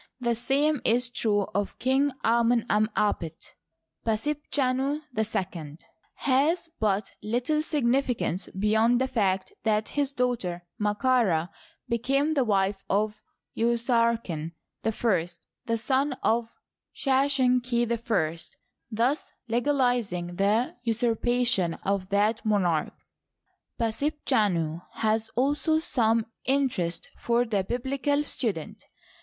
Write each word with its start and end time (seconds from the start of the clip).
The 0.19 0.33
same 0.33 0.81
is 0.83 1.09
true 1.09 1.45
of 1.53 1.77
King 1.77 2.11
Amon 2.25 2.65
em 2.71 2.89
apet, 2.97 3.53
Pasebchanu 4.03 5.01
II 5.15 5.77
has 6.15 6.69
but 6.79 7.11
little 7.21 7.61
significance 7.61 8.49
beyond 8.57 8.99
the 8.99 9.07
fact 9.07 9.53
that 9.61 9.89
his 9.89 10.11
daughter, 10.11 10.65
Md 10.81 10.97
ka 10.97 11.19
Rd, 11.19 11.49
became 11.87 12.33
the 12.33 12.43
wife 12.43 12.83
of 12.89 13.21
Usarken 13.55 14.53
I, 14.83 15.27
the 15.67 15.77
son 15.77 16.13
of 16.23 16.51
Skeshenq 16.95 18.43
/, 18.49 18.55
thus 18.91 19.31
legalizing 19.47 20.35
the 20.37 20.77
usurpation 20.81 21.75
of 21.83 22.09
that 22.09 22.43
monarch. 22.43 22.95
Pasebchanu 23.79 24.81
has 24.93 25.29
also 25.35 25.77
some 25.77 26.25
interest 26.45 27.07
for 27.19 27.45
the 27.45 27.63
biblical 27.63 28.23
student. 28.23 28.87